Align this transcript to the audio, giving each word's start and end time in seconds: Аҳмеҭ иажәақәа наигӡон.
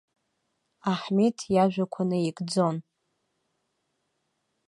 Аҳмеҭ 0.91 1.37
иажәақәа 1.53 2.03
наигӡон. 2.09 2.75